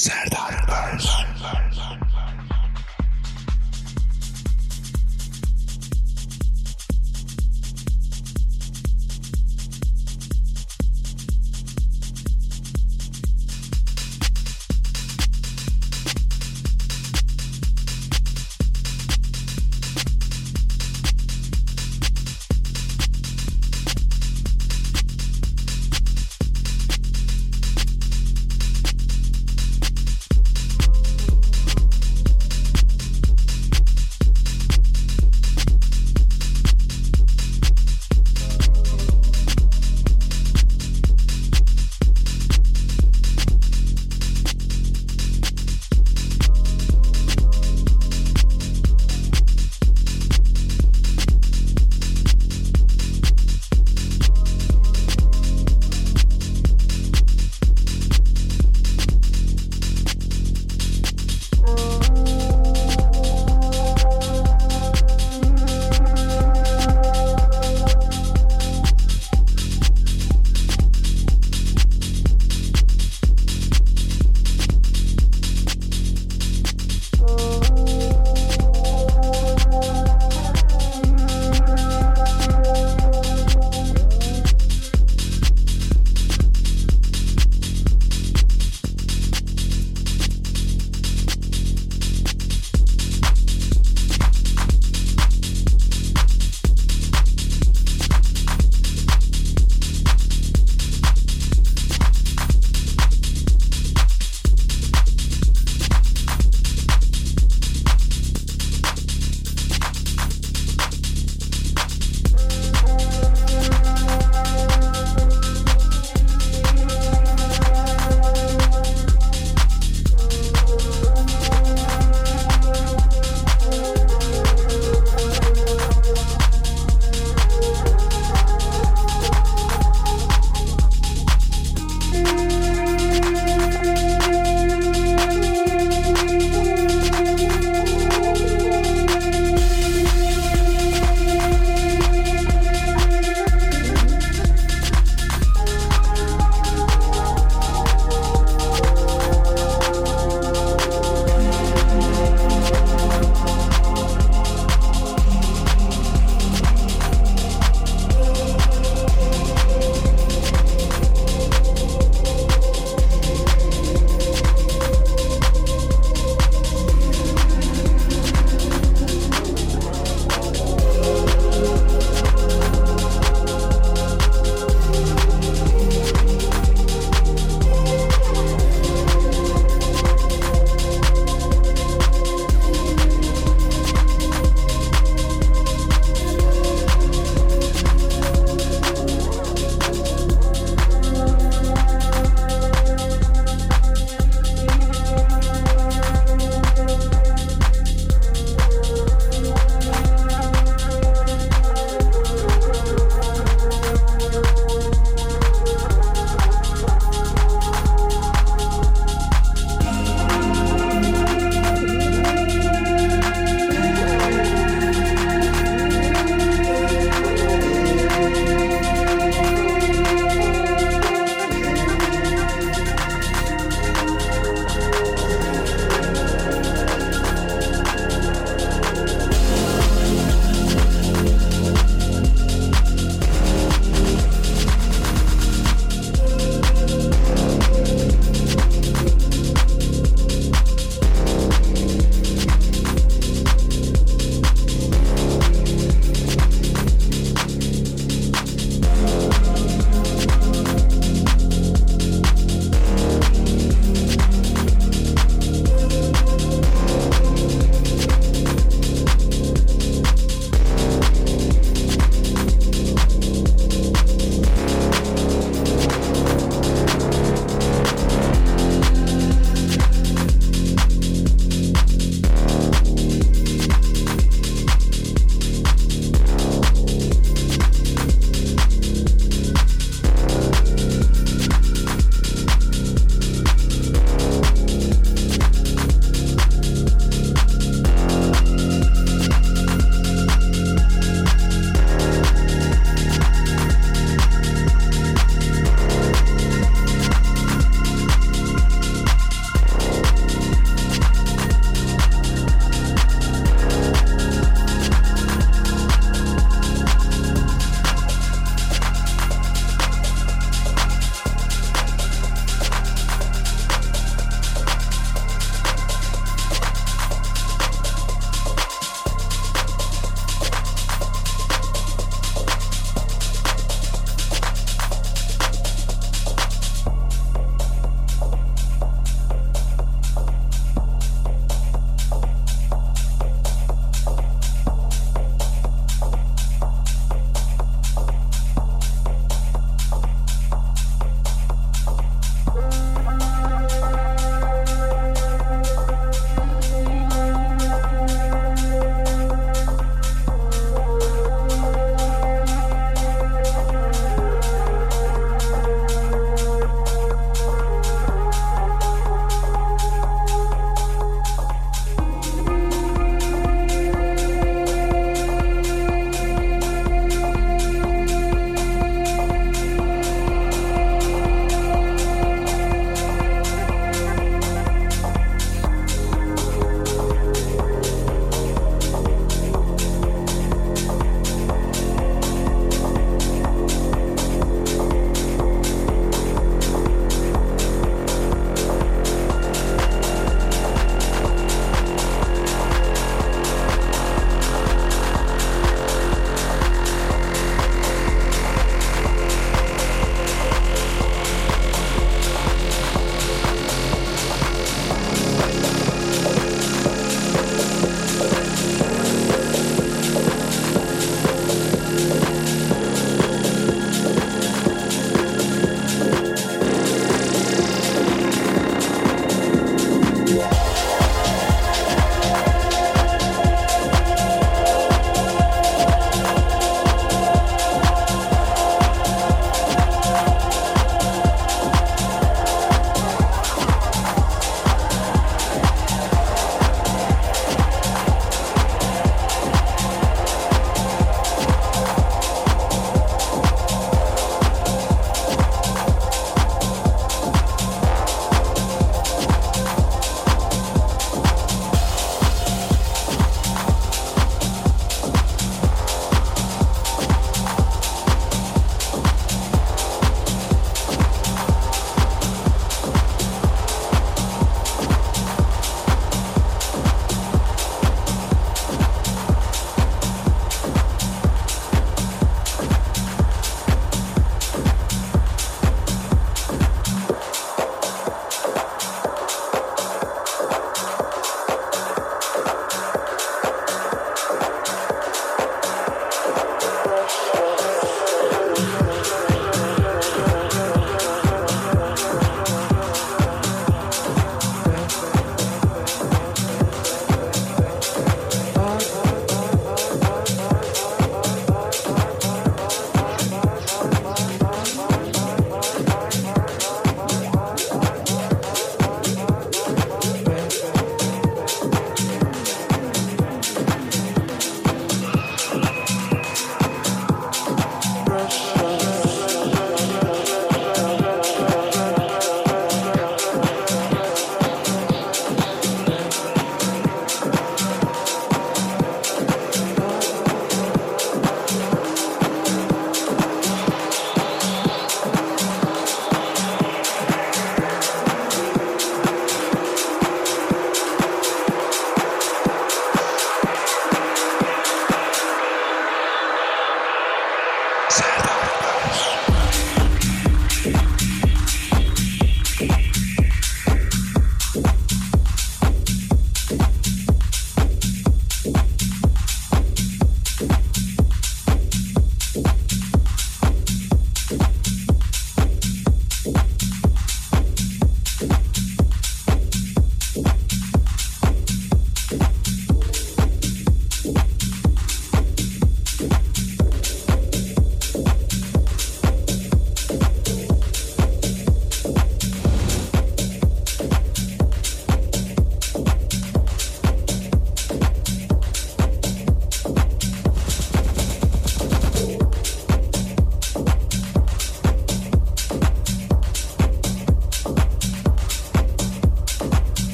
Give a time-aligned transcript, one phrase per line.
[0.00, 0.69] Serdar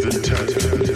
[0.00, 0.89] The intent.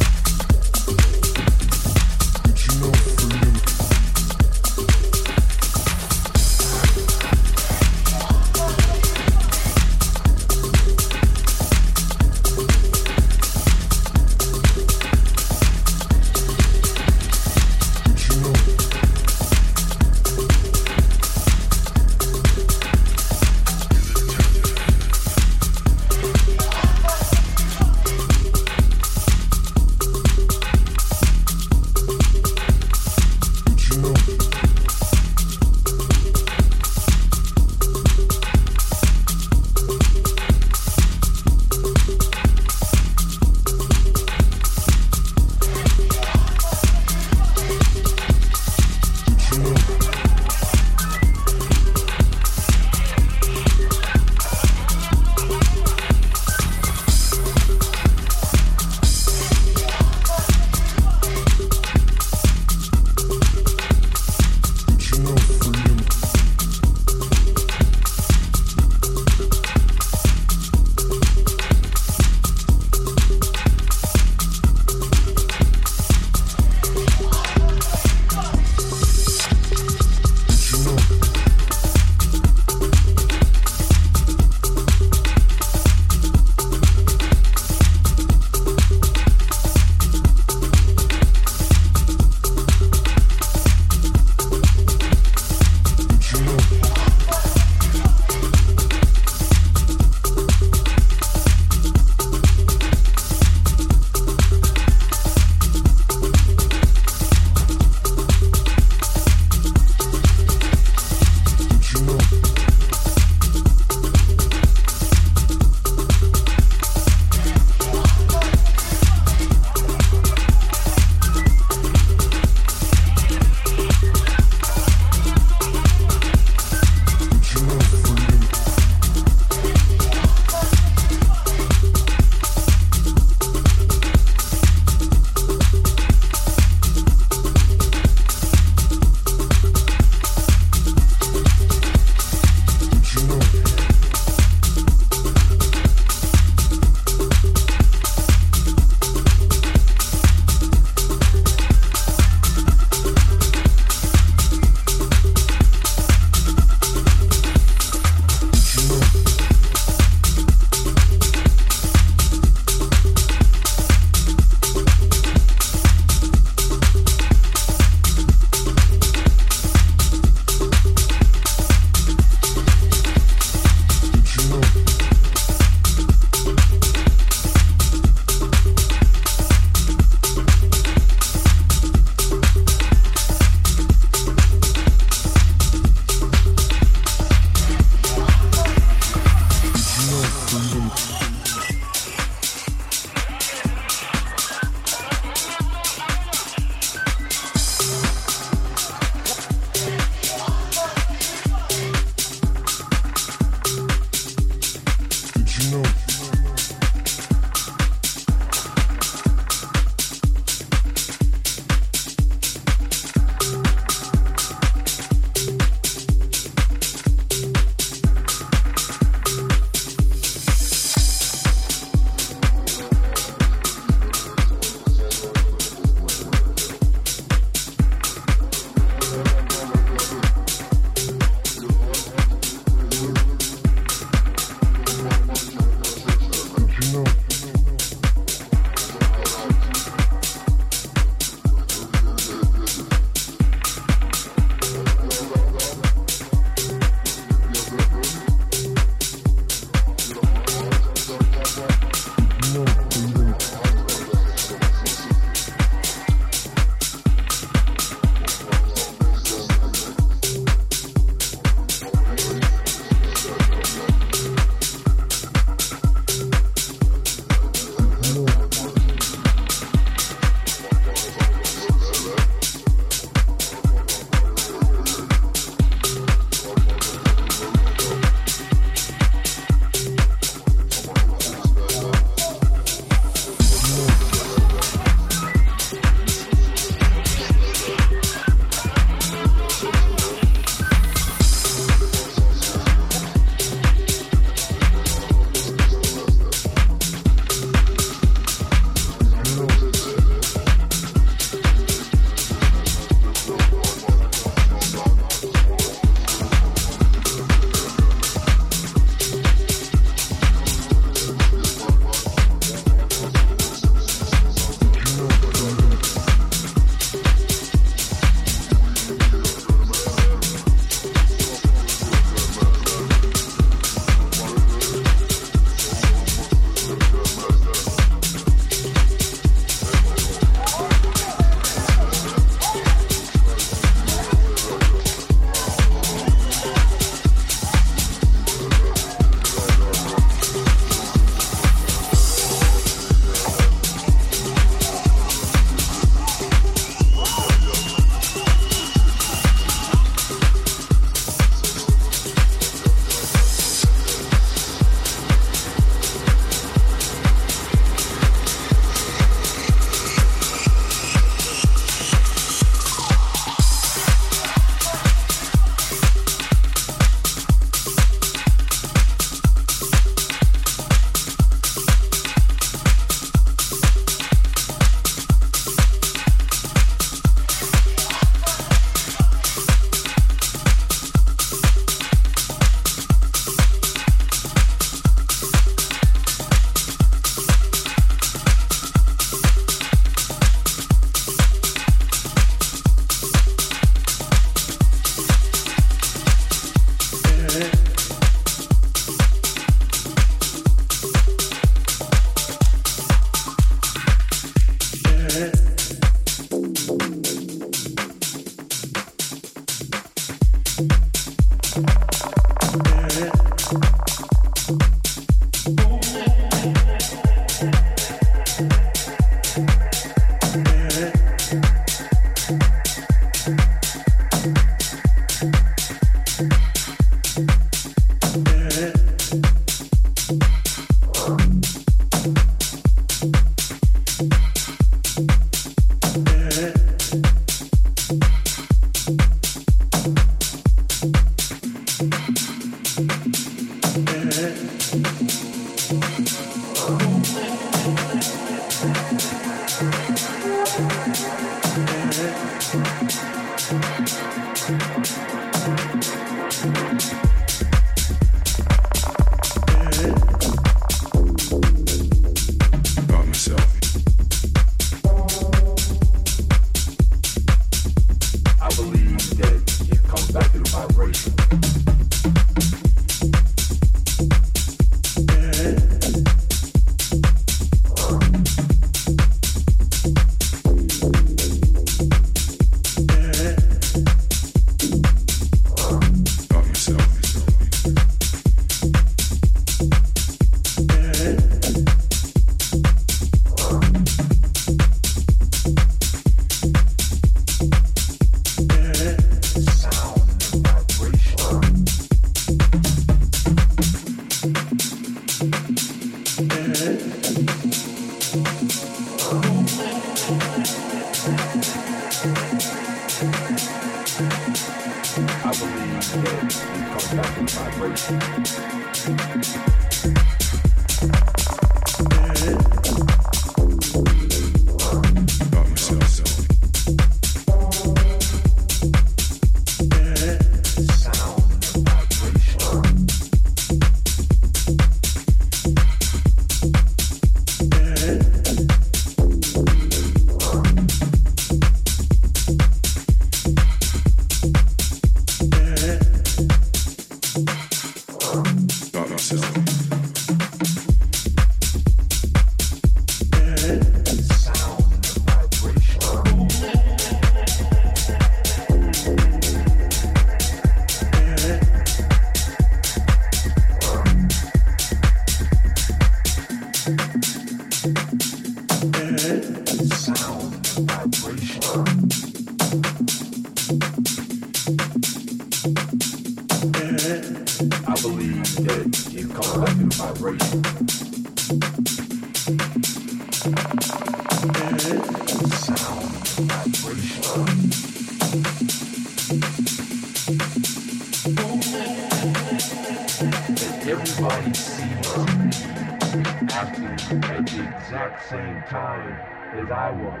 [599.71, 600.00] Serdar